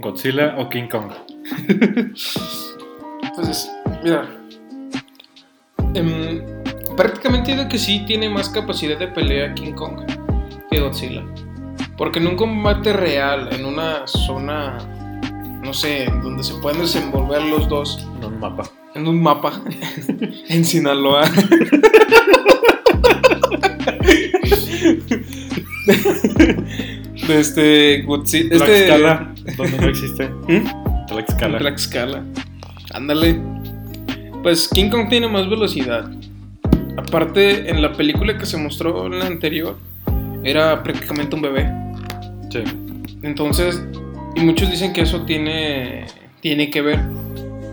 ¿Godzilla 0.00 0.54
o 0.58 0.68
King 0.68 0.88
Kong? 0.90 1.10
Pues, 3.36 3.70
mira. 4.02 4.28
em, 5.94 6.40
prácticamente 6.96 7.52
digo 7.52 7.68
que 7.68 7.78
sí 7.78 8.04
tiene 8.06 8.28
más 8.28 8.48
capacidad 8.48 8.98
de 8.98 9.08
pelea 9.08 9.54
King 9.54 9.72
Kong 9.72 10.00
que 10.70 10.80
Godzilla. 10.80 11.22
Porque 11.96 12.18
en 12.18 12.26
un 12.28 12.36
combate 12.36 12.92
real, 12.92 13.48
en 13.52 13.64
una 13.64 14.06
zona, 14.06 14.78
no 15.62 15.72
sé, 15.72 16.06
donde 16.22 16.42
se 16.42 16.54
pueden 16.54 16.80
desenvolver 16.80 17.42
los 17.42 17.68
dos, 17.68 18.06
En 18.18 18.24
un 18.24 18.40
mapa. 18.40 18.64
en 18.94 19.06
un 19.06 19.22
mapa, 19.22 19.60
en 20.48 20.64
Sinaloa. 20.64 21.22
de 27.26 27.40
este 27.40 28.02
Godzilla. 28.02 28.56
Este, 28.56 28.86
Tlaxcala, 28.86 29.34
donde 29.56 29.78
no 29.78 29.88
existe. 29.88 30.28
¿Mm? 30.28 31.06
Tlaxcala. 31.06 31.58
Tlaxcala. 31.58 32.24
Ándale. 32.94 33.40
Pues 34.42 34.68
King 34.68 34.90
Kong 34.90 35.08
tiene 35.08 35.28
más 35.28 35.48
velocidad. 35.48 36.10
Aparte, 36.96 37.70
en 37.70 37.80
la 37.80 37.92
película 37.92 38.36
que 38.36 38.44
se 38.44 38.56
mostró 38.56 39.06
en 39.06 39.18
la 39.18 39.26
anterior, 39.26 39.78
era 40.44 40.82
prácticamente 40.82 41.36
un 41.36 41.42
bebé. 41.42 41.70
Sí. 42.50 42.64
Entonces, 43.22 43.82
y 44.34 44.40
muchos 44.40 44.70
dicen 44.70 44.92
que 44.92 45.02
eso 45.02 45.22
tiene, 45.22 46.06
tiene 46.40 46.70
que 46.70 46.82
ver. 46.82 47.00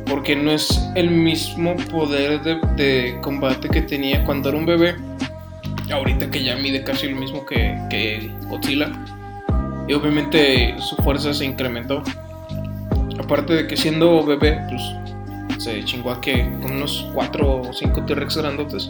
Porque 0.06 0.36
no 0.36 0.52
es 0.52 0.82
el 0.96 1.12
mismo 1.12 1.76
poder 1.92 2.42
de, 2.42 2.60
de 2.76 3.18
combate 3.22 3.70
que 3.70 3.82
tenía 3.82 4.24
cuando 4.24 4.50
era 4.50 4.58
un 4.58 4.66
bebé. 4.66 4.96
Ahorita 5.92 6.30
que 6.30 6.44
ya 6.44 6.56
mide 6.56 6.84
casi 6.84 7.10
lo 7.10 7.20
mismo 7.20 7.46
que, 7.46 7.78
que 7.90 8.32
Godzilla. 8.48 8.92
Y 9.90 9.94
obviamente 9.94 10.76
su 10.80 10.96
fuerza 10.98 11.34
se 11.34 11.44
incrementó. 11.46 12.04
Aparte 13.20 13.54
de 13.54 13.68
que 13.68 13.76
siendo 13.76 14.24
bebé, 14.24 14.60
pues 14.70 15.62
se 15.62 15.84
chingó 15.84 16.12
a 16.12 16.22
que 16.22 16.48
con 16.62 16.72
unos 16.72 17.08
4 17.14 17.62
o 17.62 17.74
5 17.74 18.06
T-Rex 18.06 18.38
grandotes 18.38 18.90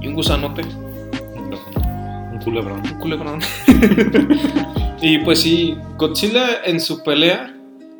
y 0.00 0.06
un 0.08 0.14
gusanote, 0.14 0.62
Un 0.62 2.38
culebrón. 2.42 2.80
un 2.92 2.98
culebrón. 3.00 3.40
y 5.02 5.18
pues 5.18 5.40
sí, 5.40 5.76
Godzilla 5.98 6.62
en 6.64 6.80
su 6.80 7.02
pelea 7.02 7.54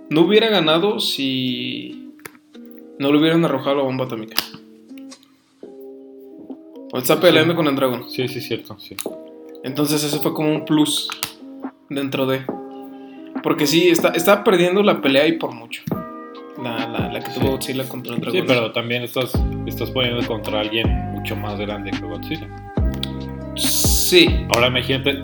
no 0.09 0.23
hubiera 0.23 0.49
ganado 0.49 1.01
si 1.01 2.15
no 2.99 3.13
le 3.13 3.19
hubieran 3.19 3.45
arrojado 3.45 3.77
la 3.77 3.83
bomba 3.83 4.05
atómica. 4.07 4.37
Pues 6.91 7.03
está 7.03 7.21
peleando 7.21 7.53
Sí. 7.53 7.57
con 7.57 7.67
el 7.67 7.77
dragón. 7.77 8.09
Sí, 8.09 8.27
sí, 8.29 8.41
cierto. 8.41 8.79
Sí. 8.79 8.97
Entonces 9.65 10.03
eso 10.03 10.21
fue 10.23 10.33
como 10.33 10.51
un 10.55 10.65
plus 10.65 11.09
dentro 11.89 12.27
de... 12.27 12.43
Porque 13.43 13.67
sí, 13.67 13.89
está, 13.89 14.09
está 14.11 14.43
perdiendo 14.45 14.83
la 14.83 15.01
pelea 15.01 15.27
y 15.27 15.33
por 15.33 15.55
mucho. 15.55 15.83
La, 16.63 16.89
la, 16.89 17.13
la 17.13 17.21
que 17.21 17.31
tuvo 17.31 17.45
Sí. 17.45 17.51
Godzilla 17.51 17.89
contra 17.89 18.15
el 18.15 18.21
dragón. 18.21 18.41
Sí, 18.41 18.47
pero 18.47 18.73
también 18.73 19.03
estás, 19.05 19.33
estás 19.67 19.91
poniendo 19.91 20.27
contra 20.27 20.61
alguien 20.61 20.89
mucho 21.13 21.37
más 21.37 21.59
grande 21.59 21.93
que 21.93 22.01
Godzilla. 22.01 22.49
Sí. 23.55 24.47
Ahora 24.55 24.69
imagínate, 24.69 25.23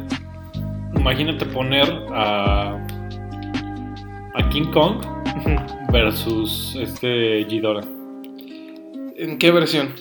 imagínate 0.95 1.45
poner 1.47 1.91
a, 2.13 2.79
a 4.35 4.49
King 4.51 4.71
Kong 4.73 5.05
versus 5.93 6.77
este 6.81 7.45
Ghidorah 7.45 7.85
¿En 9.17 9.39
qué 9.39 9.51
versión? 9.51 9.95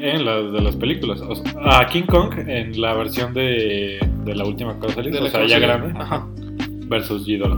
En 0.00 0.24
la 0.24 0.40
de 0.42 0.60
las 0.60 0.76
películas. 0.76 1.20
O 1.20 1.34
sea, 1.34 1.80
a 1.80 1.86
King 1.86 2.04
Kong 2.04 2.34
en 2.46 2.80
la 2.80 2.94
versión 2.94 3.34
de, 3.34 3.98
de 4.24 4.34
la 4.34 4.44
última 4.44 4.78
cosa 4.78 5.00
De 5.02 5.18
o 5.18 5.22
la 5.22 5.30
sea, 5.30 5.42
que 5.42 5.48
ya 5.48 5.58
grande, 5.58 5.98
Ajá. 5.98 6.26
versus 6.86 7.24
Ghidorah. 7.26 7.56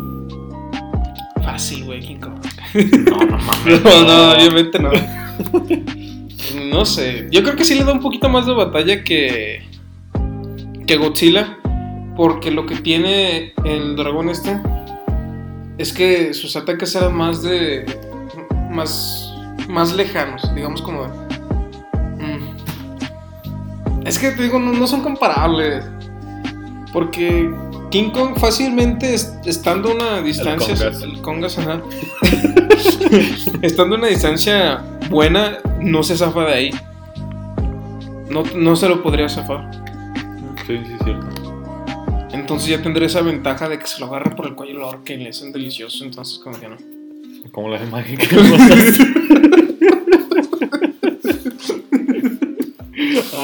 Fácil, 1.42 1.84
güey, 1.84 2.00
King 2.00 2.20
Kong. 2.20 2.34
No, 3.10 3.16
no 3.24 3.38
mames. 3.38 3.82
No, 3.84 4.04
no, 4.04 4.32
obviamente 4.32 4.78
no. 4.78 4.90
No 6.70 6.84
sé. 6.84 7.28
Yo 7.30 7.42
creo 7.42 7.56
que 7.56 7.64
sí 7.64 7.74
le 7.74 7.84
da 7.84 7.92
un 7.92 8.00
poquito 8.00 8.28
más 8.28 8.46
de 8.46 8.52
batalla 8.52 9.04
que. 9.04 9.62
que 10.86 10.96
Godzilla. 10.96 11.58
Porque 12.16 12.50
lo 12.50 12.66
que 12.66 12.76
tiene 12.76 13.54
el 13.64 13.96
dragón 13.96 14.28
este. 14.28 14.60
Es 15.78 15.92
que 15.92 16.34
sus 16.34 16.56
ataques 16.56 16.94
eran 16.94 17.16
más 17.16 17.42
de. 17.42 17.84
más. 18.70 19.32
más 19.68 19.94
lejanos. 19.94 20.42
Digamos 20.54 20.82
como. 20.82 21.29
Es 24.04 24.18
que 24.18 24.30
te 24.30 24.42
digo, 24.44 24.58
no, 24.58 24.72
no 24.72 24.86
son 24.86 25.02
comparables. 25.02 25.84
Porque 26.92 27.50
King 27.90 28.10
Kong 28.10 28.36
fácilmente 28.38 29.14
es- 29.14 29.34
estando 29.44 29.90
a 29.90 29.94
una 29.94 30.20
distancia. 30.22 30.74
El 31.02 31.20
Congas, 31.22 31.58
ajá. 31.58 31.80
estando 33.62 33.94
a 33.96 33.98
una 33.98 34.08
distancia 34.08 34.82
buena, 35.08 35.58
no 35.80 36.02
se 36.02 36.16
zafa 36.16 36.44
de 36.46 36.52
ahí. 36.54 36.70
No, 38.30 38.42
no 38.56 38.76
se 38.76 38.88
lo 38.88 39.02
podría 39.02 39.28
zafar. 39.28 39.70
Sí, 40.66 40.78
sí, 40.86 40.92
cierto. 41.04 41.26
Entonces 42.32 42.68
ya 42.68 42.80
tendría 42.82 43.06
esa 43.06 43.22
ventaja 43.22 43.68
de 43.68 43.78
que 43.78 43.86
se 43.86 43.98
lo 44.00 44.06
agarre 44.06 44.34
por 44.36 44.46
el 44.46 44.54
cuello 44.54 44.72
y 44.72 44.76
lo 44.76 44.86
ahorque 44.86 45.14
y 45.14 45.18
le 45.24 45.30
hacen 45.30 45.50
delicioso. 45.52 46.04
Entonces, 46.04 46.38
como 46.38 46.58
que 46.58 46.68
no. 46.68 46.76
Como 47.52 47.68
la 47.70 47.82
imagen 47.82 48.16
que 48.18 48.26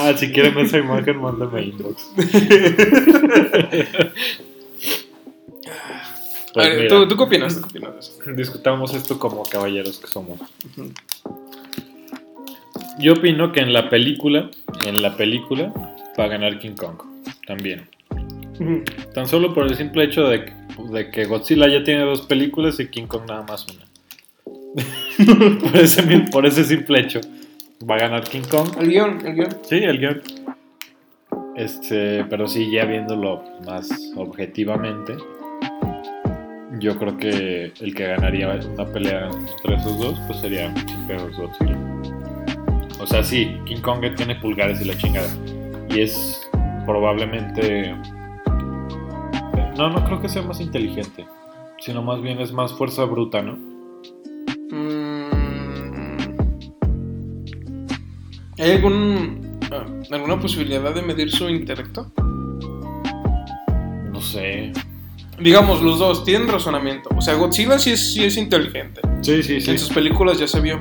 Ah, 0.08 0.16
si 0.16 0.30
quieren 0.30 0.56
esa 0.58 0.78
imagen, 0.78 1.20
mándame 1.20 1.64
inbox. 1.64 2.10
a 2.16 2.22
Pues 6.54 6.68
ver, 6.76 6.88
¿tú, 6.88 7.08
¿tú 7.08 7.16
qué 7.16 7.22
opinas? 7.24 7.54
¿Tú 7.54 7.60
qué 7.62 7.68
opinas 7.78 7.92
de 7.94 8.00
eso? 8.00 8.12
discutamos 8.36 8.94
esto 8.94 9.18
como 9.18 9.42
caballeros 9.44 9.98
que 9.98 10.06
somos. 10.06 10.38
Yo 12.98 13.14
opino 13.14 13.52
que 13.52 13.60
en 13.60 13.72
la 13.72 13.90
película, 13.90 14.50
en 14.84 15.02
la 15.02 15.16
película, 15.16 15.72
va 16.18 16.24
a 16.24 16.28
ganar 16.28 16.58
King 16.58 16.76
Kong. 16.76 16.96
También. 17.46 17.88
Tan 19.14 19.26
solo 19.26 19.52
por 19.52 19.66
el 19.66 19.76
simple 19.76 20.04
hecho 20.04 20.28
de, 20.28 20.50
de 20.92 21.10
que 21.10 21.26
Godzilla 21.26 21.68
ya 21.68 21.84
tiene 21.84 22.02
dos 22.02 22.22
películas 22.22 22.80
y 22.80 22.88
King 22.88 23.06
Kong 23.06 23.22
nada 23.28 23.42
más 23.42 23.66
una. 23.68 23.84
por, 25.60 25.76
ese, 25.76 26.02
mi- 26.02 26.26
por 26.30 26.46
ese 26.46 26.64
simple 26.64 27.00
hecho. 27.00 27.20
Va 27.88 27.96
a 27.96 27.98
ganar 27.98 28.24
King 28.24 28.42
Kong. 28.50 28.68
El 28.80 28.88
guion, 28.88 29.26
el 29.26 29.34
guion. 29.34 29.56
Sí, 29.62 29.76
el 29.76 29.98
guion. 29.98 30.22
Este, 31.54 32.24
pero 32.24 32.46
sí, 32.46 32.70
ya 32.70 32.84
viéndolo 32.84 33.42
más 33.66 33.88
objetivamente, 34.16 35.16
yo 36.78 36.98
creo 36.98 37.16
que 37.16 37.72
el 37.80 37.94
que 37.94 38.06
ganaría 38.06 38.58
una 38.72 38.86
pelea 38.86 39.30
entre 39.30 39.76
esos 39.76 39.98
dos, 39.98 40.18
pues 40.26 40.40
sería 40.40 40.72
versus 41.06 41.36
Godzilla. 41.36 41.78
O 43.00 43.06
sea, 43.06 43.22
sí, 43.22 43.58
King 43.66 43.80
Kong 43.80 44.00
tiene 44.16 44.36
pulgares 44.36 44.80
y 44.80 44.84
la 44.84 44.96
chingada. 44.96 45.28
Y 45.88 46.00
es 46.00 46.42
probablemente... 46.86 47.94
No, 49.76 49.90
no 49.90 50.04
creo 50.04 50.20
que 50.20 50.28
sea 50.28 50.42
más 50.42 50.60
inteligente, 50.60 51.26
sino 51.78 52.02
más 52.02 52.22
bien 52.22 52.40
es 52.40 52.52
más 52.52 52.72
fuerza 52.72 53.04
bruta, 53.04 53.42
¿no? 53.42 53.75
¿Hay 58.58 58.72
algún, 58.72 59.58
ah, 59.70 59.84
alguna 60.10 60.40
posibilidad 60.40 60.94
de 60.94 61.02
medir 61.02 61.30
su 61.30 61.48
intelecto? 61.48 62.10
No 64.10 64.20
sé. 64.20 64.72
Digamos, 65.38 65.82
los 65.82 65.98
dos 65.98 66.24
tienen 66.24 66.48
razonamiento. 66.48 67.10
O 67.14 67.20
sea, 67.20 67.34
Godzilla 67.34 67.78
sí 67.78 67.92
es, 67.92 68.14
sí 68.14 68.24
es 68.24 68.38
inteligente. 68.38 69.02
Sí, 69.20 69.42
sí, 69.42 69.58
En 69.70 69.78
sus 69.78 69.90
películas 69.90 70.38
ya 70.38 70.46
se 70.46 70.60
vio. 70.60 70.80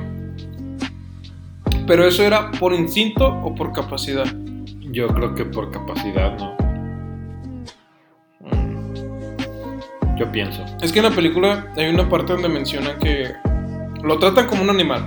Pero 1.86 2.06
eso 2.06 2.22
era 2.22 2.50
por 2.52 2.72
instinto 2.72 3.26
o 3.26 3.54
por 3.54 3.72
capacidad. 3.72 4.26
Yo 4.80 5.08
creo 5.08 5.34
que 5.34 5.44
por 5.44 5.70
capacidad, 5.70 6.38
¿no? 6.38 6.56
Mm. 8.40 8.94
Yo 10.16 10.32
pienso. 10.32 10.64
Es 10.80 10.90
que 10.92 11.00
en 11.00 11.04
la 11.04 11.10
película 11.10 11.70
hay 11.76 11.88
una 11.88 12.08
parte 12.08 12.32
donde 12.32 12.48
mencionan 12.48 12.98
que 12.98 13.34
lo 14.02 14.18
tratan 14.18 14.46
como 14.46 14.62
un 14.62 14.70
animal. 14.70 15.04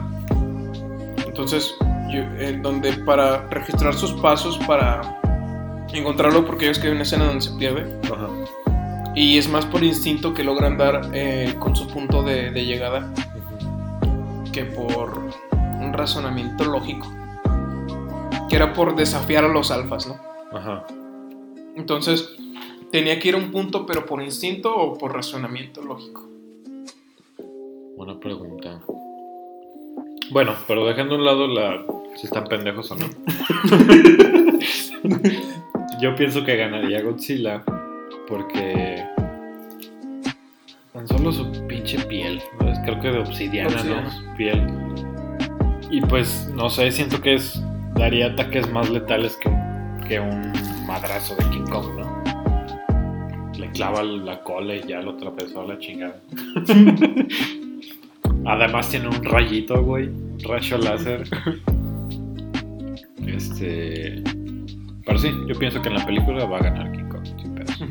Entonces, 1.26 1.74
en 2.18 2.62
donde 2.62 2.94
para 2.94 3.48
registrar 3.50 3.94
sus 3.94 4.14
pasos, 4.14 4.58
para 4.60 5.20
encontrarlo, 5.94 6.46
porque 6.46 6.70
es 6.70 6.80
que 6.80 6.88
hay 6.88 6.94
una 6.94 7.04
escena 7.04 7.26
donde 7.26 7.42
se 7.42 7.52
pierde. 7.58 8.00
Ajá. 8.04 8.30
Y 9.16 9.38
es 9.38 9.50
más 9.50 9.66
por 9.66 9.84
instinto 9.84 10.34
que 10.34 10.44
logran 10.44 10.78
dar 10.78 11.10
eh, 11.14 11.56
con 11.60 11.76
su 11.76 11.88
punto 11.88 12.22
de, 12.24 12.52
de 12.52 12.66
llegada 12.66 13.12
que 14.52 14.66
por 14.66 15.20
un 15.80 15.94
razonamiento 15.94 16.66
lógico. 16.66 17.08
Que 18.50 18.56
era 18.56 18.74
por 18.74 18.96
desafiar 18.96 19.46
a 19.46 19.48
los 19.48 19.72
alfas, 19.72 20.08
¿no? 20.08 20.18
Ajá. 20.58 20.86
Entonces, 21.76 22.30
tenía 22.92 23.20
que 23.20 23.30
ir 23.30 23.36
a 23.36 23.38
un 23.38 23.52
punto, 23.52 23.86
pero 23.86 24.06
por 24.06 24.22
instinto 24.22 24.76
o 24.76 24.98
por 24.98 25.14
razonamiento 25.14 25.82
lógico. 25.82 26.28
Buena 27.96 28.20
pregunta. 28.20 28.82
Bueno, 30.32 30.54
pero 30.68 30.86
dejando 30.86 31.16
a 31.16 31.18
un 31.18 31.26
lado 31.26 31.48
la 31.48 31.84
si 32.20 32.28
están 32.28 32.46
pendejos 32.46 32.92
o 32.92 32.96
no. 32.96 33.06
Yo 36.02 36.16
pienso 36.16 36.44
que 36.44 36.58
ganaría 36.58 37.02
Godzilla 37.02 37.64
porque 38.28 39.06
tan 40.94 41.08
solo 41.08 41.32
su 41.32 41.50
pinche 41.68 41.98
piel. 42.06 42.42
Creo 42.84 43.00
que 43.00 43.12
de 43.12 43.20
obsidiana, 43.20 43.70
Obsidiana. 43.74 44.02
¿no? 44.02 44.36
Piel. 44.36 44.68
Y 45.92 46.02
pues, 46.02 46.50
no 46.54 46.70
sé, 46.70 46.92
siento 46.92 47.22
que 47.22 47.36
es 47.36 47.62
daría 47.96 48.28
ataques 48.28 48.70
más 48.72 48.90
letales 48.90 49.38
que 49.38 49.50
un, 49.50 50.04
que 50.08 50.20
un 50.20 50.52
madrazo 50.86 51.36
de 51.36 51.44
King 51.50 51.66
Kong, 51.72 52.00
¿no? 52.00 52.24
Le 53.58 53.72
clava 53.72 54.04
la 54.04 54.42
cola 54.44 54.76
y 54.76 54.84
ya 54.88 55.02
lo 55.02 55.12
atravesó 55.12 55.62
a 55.62 55.68
la 55.68 55.80
chingada. 55.80 56.20
Además 58.46 58.90
tiene 58.90 59.08
un 59.08 59.24
rayito, 59.24 59.84
güey. 59.84 60.10
Rayo 60.44 60.78
láser. 60.78 61.24
Este... 63.36 64.24
Pero 65.06 65.18
sí, 65.18 65.32
yo 65.48 65.58
pienso 65.58 65.82
que 65.82 65.88
en 65.90 65.96
la 65.96 66.06
película 66.06 66.46
va 66.46 66.58
a 66.58 66.64
ganar 66.64 66.92
King 66.92 67.10
Kong, 67.10 67.26
sin 67.42 67.56
pedos. 67.56 67.84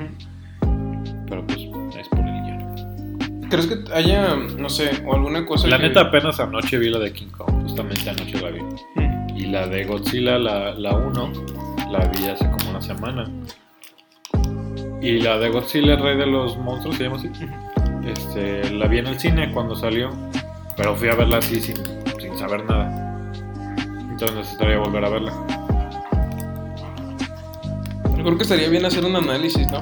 Pero 1.29 1.47
pues 1.47 1.59
es 1.99 2.09
por 2.09 2.21
el 2.21 2.43
guion. 2.43 3.49
¿Crees 3.51 3.67
que 3.67 3.77
haya, 3.95 4.37
no 4.37 4.69
sé, 4.69 4.91
o 5.07 5.15
alguna 5.15 5.45
cosa 5.47 5.67
La 5.69 5.79
que- 5.79 5.89
neta 5.89 6.03
apenas 6.03 6.39
anoche 6.39 6.79
vi 6.79 6.91
la 6.91 6.99
de 7.01 7.13
King 7.13 7.29
Kong, 7.37 7.63
justamente 7.63 8.09
anoche 8.11 8.41
la 8.41 8.51
vi. 8.51 8.61
Mm. 8.61 9.37
Y 9.37 9.47
la 9.47 9.67
de 9.67 9.85
Godzilla, 9.85 10.39
la, 10.39 10.75
la 10.75 10.97
1, 10.97 11.33
la 11.91 12.07
vi 12.09 12.27
hace 12.27 12.49
como 12.51 12.71
una 12.71 12.83
semana. 12.83 13.29
Y 15.01 15.21
la 15.21 15.39
de 15.39 15.49
Godzilla, 15.49 15.95
el 15.95 16.03
rey 16.03 16.17
de 16.17 16.27
los 16.27 16.57
monstruos, 16.59 16.97
se 16.97 17.05
llama 17.05 17.17
así. 17.17 17.31
Este, 18.05 18.71
la 18.71 18.87
vi 18.87 18.99
en 18.99 19.07
el 19.07 19.19
cine 19.19 19.51
cuando 19.53 19.75
salió, 19.77 20.11
pero 20.77 20.95
fui 20.97 21.09
a 21.09 21.15
verla 21.15 21.39
así 21.39 21.61
sin, 21.61 21.77
sin 22.21 22.37
saber 22.39 22.65
nada. 22.65 23.08
Entonces 24.19 24.37
necesitaría 24.37 24.79
volver 24.79 25.05
a 25.05 25.09
verla. 25.11 25.33
Creo 28.15 28.37
que 28.37 28.43
estaría 28.43 28.69
bien 28.69 28.85
hacer 28.85 29.05
un 29.05 29.15
análisis, 29.15 29.71
¿no? 29.71 29.81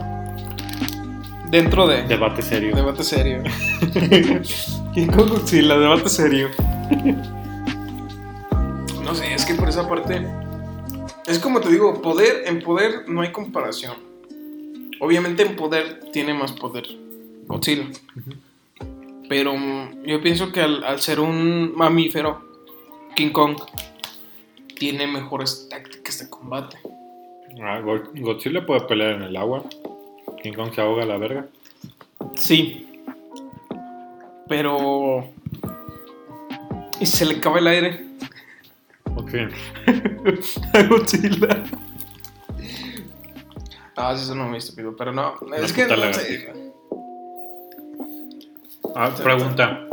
Dentro 1.48 1.86
de... 1.86 2.02
Debate 2.02 2.42
serio. 2.42 2.76
Debate 2.76 3.02
serio. 3.02 3.42
King 4.92 5.06
Kong 5.06 5.30
Godzilla, 5.30 5.78
debate 5.78 6.08
serio. 6.10 6.50
No 9.02 9.14
sé, 9.14 9.32
es 9.32 9.46
que 9.46 9.54
por 9.54 9.68
esa 9.68 9.88
parte. 9.88 10.26
Es 11.28 11.38
como 11.38 11.60
te 11.60 11.70
digo, 11.70 12.02
poder, 12.02 12.42
en 12.46 12.60
poder 12.60 13.08
no 13.08 13.22
hay 13.22 13.30
comparación. 13.30 13.94
Obviamente 15.00 15.44
en 15.44 15.54
poder 15.54 16.10
tiene 16.12 16.34
más 16.34 16.50
poder 16.52 16.84
Godzilla. 17.46 17.86
Pero 19.28 19.54
yo 20.04 20.20
pienso 20.20 20.50
que 20.50 20.60
al, 20.60 20.82
al 20.82 21.00
ser 21.00 21.20
un 21.20 21.72
mamífero, 21.76 22.42
King 23.14 23.30
Kong 23.30 23.56
tiene 24.78 25.06
mejores 25.06 25.68
tácticas 25.70 26.18
de 26.20 26.30
combate. 26.30 26.76
Ah, 27.62 27.80
Go- 27.80 28.10
Godzilla 28.14 28.64
puede 28.66 28.80
pelear 28.82 29.12
en 29.12 29.22
el 29.22 29.36
agua. 29.36 29.64
King 30.42 30.52
Kong 30.52 30.72
se 30.74 30.80
ahoga 30.80 31.02
a 31.02 31.06
la 31.06 31.16
verga. 31.16 31.46
Sí. 32.34 33.02
Pero. 34.48 35.24
Y 37.00 37.06
se 37.06 37.24
le 37.26 37.36
acaba 37.36 37.58
el 37.58 37.66
aire 37.66 38.06
Ok. 39.16 39.32
a 40.74 40.82
Godzilla. 40.84 41.62
Ah, 43.96 44.14
sí, 44.14 44.24
eso 44.24 44.34
no 44.34 44.48
me 44.48 44.58
estúpido, 44.58 44.94
pero 44.94 45.12
no. 45.12 45.34
Es 45.56 45.72
que 45.72 45.86
no 45.86 46.12
sé. 46.12 46.52
Ah, 48.94 49.10
pregunta. 49.22 49.86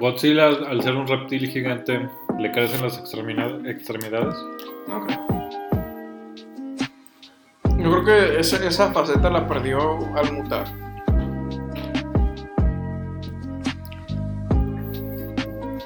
Godzilla, 0.00 0.46
al 0.46 0.82
ser 0.82 0.94
un 0.94 1.06
reptil 1.06 1.48
gigante, 1.50 2.08
¿le 2.38 2.52
crecen 2.52 2.82
las 2.82 2.98
extremidades? 2.98 4.36
No 4.86 5.06
creo. 5.06 5.26
Yo 7.78 7.90
creo 7.90 8.04
que 8.04 8.40
esa, 8.40 8.64
esa 8.66 8.92
faceta 8.92 9.30
la 9.30 9.46
perdió 9.46 9.98
al 10.16 10.32
mutar. 10.32 10.66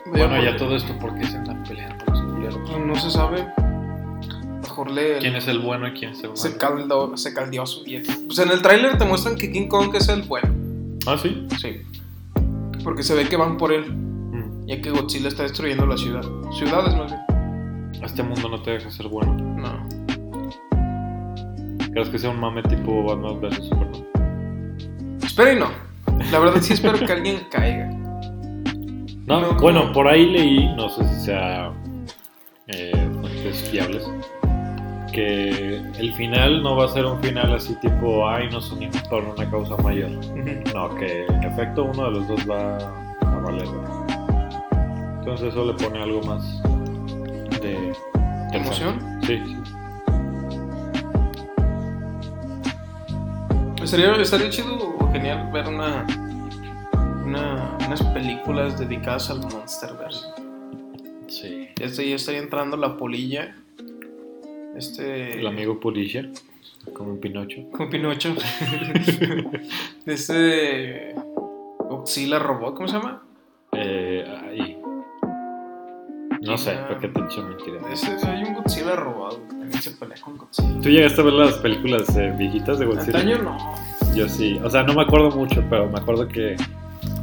Bueno, 0.06 0.43
ya 0.43 0.56
todo 0.56 0.76
esto, 0.76 0.99
¿por 0.99 1.14
qué 1.19 1.26
se 1.26 1.37
andan 1.37 1.64
peleando 1.64 2.04
los 2.06 2.20
culeros? 2.22 2.58
Pues 2.66 2.78
no 2.78 2.94
se 2.94 3.10
sabe. 3.10 3.46
Mejor 4.62 4.90
le. 4.90 5.19
¿Quién 5.19 5.37
es 5.37 5.48
el 5.48 5.58
bueno 5.58 5.88
y 5.88 5.93
quién 5.93 6.12
es 6.12 6.19
el 6.19 6.31
malo? 6.31 6.37
Se 6.37 6.56
caldeó, 6.56 7.16
se 7.16 7.34
caldeó 7.34 7.62
a 7.62 7.66
su 7.66 7.82
vieja. 7.82 8.14
Pues 8.26 8.38
en 8.38 8.50
el 8.50 8.62
tráiler 8.62 8.96
te 8.98 9.05
muestran 9.05 9.37
que 9.37 9.50
King 9.50 9.69
Kong 9.69 9.94
es 9.94 10.08
el 10.08 10.22
bueno. 10.22 10.48
Ah, 11.06 11.16
sí. 11.20 11.46
Sí. 11.60 11.82
Porque 12.84 13.02
se 13.02 13.14
ve 13.14 13.28
que 13.28 13.37
van 13.37 13.56
por 13.56 13.72
él. 13.72 14.12
Ya 14.67 14.81
que 14.81 14.91
Godzilla 14.91 15.29
está 15.29 15.43
destruyendo 15.44 15.87
la 15.87 15.97
ciudad. 15.97 16.23
Ciudades 16.53 16.94
más 16.97 17.11
bien. 17.12 18.03
Este 18.03 18.23
mundo 18.23 18.49
no 18.49 18.62
te 18.62 18.73
deja 18.73 18.91
ser 18.91 19.09
bueno. 19.09 19.32
No. 19.35 19.87
¿Crees 21.93 22.09
que 22.09 22.19
sea 22.19 22.31
un 22.31 22.41
mame 22.41 22.62
tipo 22.62 23.03
Batman 23.05 23.41
vs 23.41 23.69
Superman? 23.69 25.19
Espero 25.23 25.53
y 25.53 25.56
no. 25.59 25.67
La 26.31 26.38
verdad 26.38 26.61
sí 26.61 26.73
espero 26.73 26.99
que 26.99 27.12
alguien 27.12 27.41
caiga. 27.50 27.87
No, 29.26 29.41
No, 29.41 29.55
bueno, 29.61 29.81
como- 29.82 29.93
por 29.93 30.09
ahí 30.09 30.26
leí, 30.31 30.75
no 30.75 30.88
sé 30.88 31.05
si 31.08 31.20
sea 31.26 31.73
eh, 32.69 33.08
fuentes 33.20 33.69
fiables, 33.70 34.08
que 35.12 35.76
el 35.99 36.12
final 36.15 36.62
no 36.62 36.76
va 36.76 36.87
a 36.87 36.88
ser 36.88 37.05
un 37.05 37.20
final 37.23 37.53
así 37.55 37.75
tipo, 37.81 38.26
ay, 38.29 38.49
nos 38.50 38.73
unimos 38.73 39.00
por 39.08 39.23
una 39.25 39.49
causa 39.50 39.76
mayor. 39.79 40.11
No, 40.75 40.94
que 40.94 41.26
en 41.26 41.43
efecto 41.44 41.85
uno 41.85 42.05
de 42.06 42.11
los 42.12 42.29
dos 42.29 42.41
va 42.50 42.76
a 43.20 43.38
valer. 43.41 43.69
Entonces 45.22 45.48
eso 45.50 45.64
le 45.64 45.74
pone 45.74 46.02
algo 46.02 46.20
más 46.22 46.62
de... 47.62 47.92
¿Emoción? 48.52 48.98
Sí. 49.24 49.40
Estaría, 53.82 54.14
estaría 54.16 54.50
chido 54.50 54.96
o 54.98 55.12
genial 55.12 55.50
ver 55.52 55.66
una, 55.69 56.06
una- 57.24 57.76
unas 57.86 58.02
películas 58.14 58.78
dedicadas 58.78 59.30
al 59.30 59.40
Monsterverse. 59.40 60.26
sí. 61.28 61.69
Ya, 61.76 61.86
está- 61.86 62.02
ya 62.02 62.14
estaría 62.16 62.40
entrando 62.40 62.76
la 62.76 62.96
polilla. 62.96 63.56
Este. 64.76 65.38
El 65.40 65.46
amigo 65.46 65.78
Pulisha, 65.80 66.24
como 66.94 67.12
un 67.12 67.20
Pinocho. 67.20 67.56
Con 67.72 67.90
Pinocho. 67.90 68.34
este. 70.06 71.14
Godzilla 71.78 72.38
Robot, 72.38 72.74
¿cómo 72.76 72.88
se 72.88 72.94
llama? 72.96 73.22
Eh. 73.72 74.01
No 76.43 76.59
sé. 76.59 76.73
¿para 76.73 76.99
qué 76.99 77.09
te 77.09 77.21
he 77.21 77.25
hecho 77.25 77.43
mentira? 77.44 77.79
Ese, 77.93 78.17
hay 78.27 78.43
un 78.43 78.55
Godzilla 78.55 78.97
que 78.97 79.47
también 79.49 79.73
se 79.81 79.91
pelea 79.93 80.17
con 80.21 80.37
Godzilla. 80.37 80.81
¿Tú 80.81 80.89
llegaste 80.89 81.21
a 81.21 81.25
ver 81.25 81.35
las 81.35 81.55
películas 81.55 82.17
eh, 82.17 82.35
viejitas 82.37 82.81
de 82.81 82.87
Godzilla? 82.87 83.19
Antaño 83.19 83.43
no. 83.43 83.56
Yo 84.17 84.29
sí, 84.29 84.58
o 84.63 84.69
sea, 84.69 84.82
no 84.82 84.93
me 84.94 85.03
acuerdo 85.03 85.31
mucho, 85.31 85.63
pero 85.70 85.89
me 85.89 86.01
acuerdo 86.01 86.27
que 86.27 86.56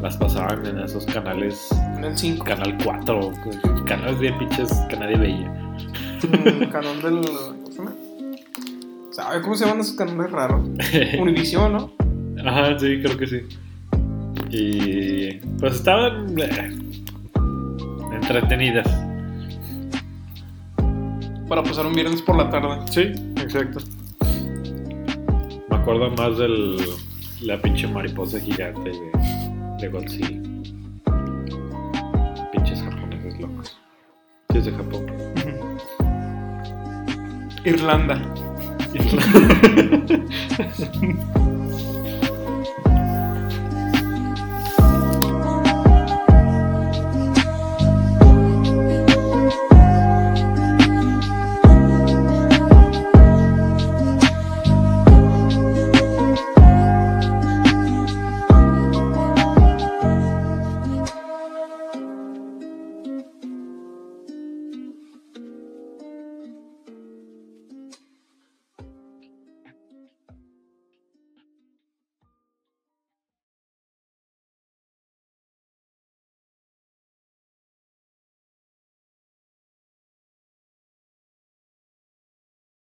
las 0.01 0.15
pasaban 0.15 0.65
en 0.65 0.79
esos 0.79 1.05
canales, 1.05 1.67
En 1.97 2.05
el 2.05 2.17
5. 2.17 2.45
Canal 2.45 2.77
4, 2.81 3.31
canales 3.85 4.19
bien 4.19 4.37
pinches 4.37 4.71
que 4.89 4.95
nadie 4.95 5.17
veía. 5.17 5.51
canal 6.71 7.01
del. 7.01 7.21
¿Cómo 7.25 7.71
se 7.71 7.77
llama? 7.77 7.93
¿Sabe 9.11 9.41
cómo 9.41 9.55
se 9.55 9.65
llaman 9.65 9.81
esos 9.81 9.95
canales 9.95 10.31
raros? 10.31 10.61
Univision, 11.19 11.73
¿no? 11.73 11.91
Ajá, 12.45 12.79
sí, 12.79 13.01
creo 13.03 13.17
que 13.17 13.27
sí. 13.27 13.41
Y 14.49 15.33
pues 15.59 15.75
estaban 15.75 16.39
eh, 16.39 16.77
entretenidas. 18.13 19.08
Para 21.49 21.63
pasar 21.63 21.87
un 21.87 21.93
viernes 21.93 22.21
por 22.21 22.37
la 22.37 22.47
tarde. 22.49 22.79
Sí, 22.91 23.11
exacto. 23.41 23.79
Me 25.69 25.75
acuerdo 25.75 26.11
más 26.11 26.37
del 26.37 26.77
la 27.41 27.59
pinche 27.59 27.87
mariposa 27.87 28.39
gigante 28.39 28.91
de, 28.91 29.11
de 29.81 29.87
Godzilla. 29.87 30.29
Pinches 32.51 32.83
japoneses 32.83 33.39
locos. 33.39 33.77
Sí, 34.51 34.59
es 34.59 34.65
de 34.65 34.71
Japón. 34.73 35.07
Irlanda. 37.65 38.21